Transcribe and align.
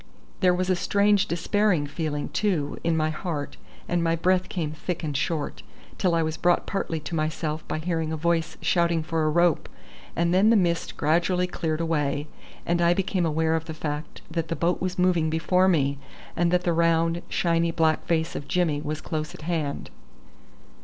There 0.39 0.55
was 0.55 0.71
a 0.71 0.75
strange 0.75 1.27
despairing 1.27 1.85
feeling, 1.85 2.29
too, 2.29 2.79
in 2.83 2.97
my 2.97 3.11
heart, 3.11 3.57
and 3.87 4.03
my 4.03 4.15
breath 4.15 4.49
came 4.49 4.71
thick 4.71 5.03
and 5.03 5.15
short, 5.15 5.61
till 5.99 6.15
I 6.15 6.23
was 6.23 6.37
brought 6.37 6.65
partly 6.65 6.99
to 7.01 7.13
myself 7.13 7.67
by 7.67 7.77
hearing 7.77 8.11
a 8.11 8.17
voice 8.17 8.57
shouting 8.63 9.03
for 9.03 9.23
a 9.25 9.29
rope, 9.29 9.69
and 10.15 10.33
then 10.33 10.49
the 10.49 10.55
mist 10.55 10.97
gradually 10.97 11.45
cleared 11.45 11.81
away, 11.81 12.25
and 12.65 12.81
I 12.81 12.95
became 12.95 13.27
aware 13.27 13.55
of 13.55 13.65
the 13.65 13.75
fact 13.75 14.21
that 14.31 14.47
the 14.47 14.55
boat 14.55 14.81
was 14.81 14.97
moving 14.97 15.29
before 15.29 15.67
me, 15.67 15.99
and 16.35 16.49
that 16.49 16.63
the 16.63 16.73
round, 16.73 17.21
shiny 17.29 17.69
black 17.69 18.03
face 18.07 18.35
of 18.35 18.47
Jimmy 18.47 18.81
was 18.81 19.01
close 19.01 19.35
at 19.35 19.43
hand. 19.43 19.91